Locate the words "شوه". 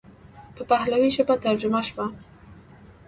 1.87-2.05